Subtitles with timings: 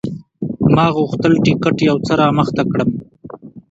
[0.75, 2.89] ما غوښتل ټکټ یو څه رامخته کړم.